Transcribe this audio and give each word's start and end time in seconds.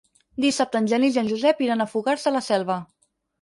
Dissabte 0.45 0.79
en 0.79 0.87
Genís 0.93 1.19
i 1.19 1.21
en 1.23 1.29
Josep 1.33 1.61
iran 1.67 1.85
a 1.85 1.87
Fogars 1.93 2.27
de 2.29 2.35
la 2.37 2.43
Selva. 2.49 2.79